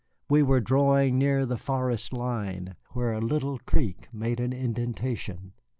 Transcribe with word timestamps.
We 0.27 0.41
were 0.41 0.61
drawing 0.61 1.19
near 1.19 1.45
the 1.45 1.59
forest 1.59 2.11
line, 2.11 2.73
where 2.93 3.13
a 3.13 3.21
little 3.21 3.59
creek 3.59 4.07
made 4.11 4.39
an 4.39 4.51
indentation. 4.51 5.53